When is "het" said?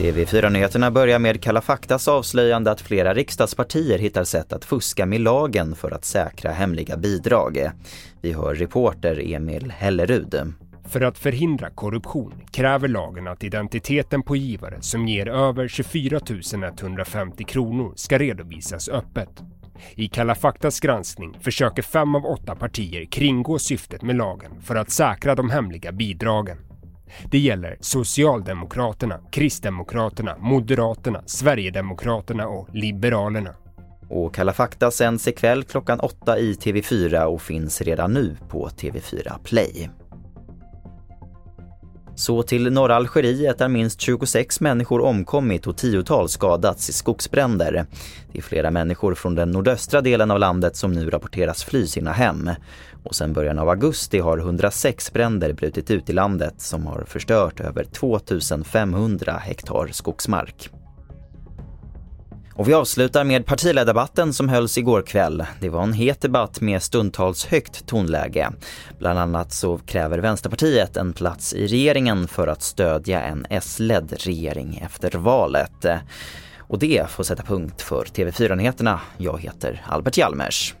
65.92-66.20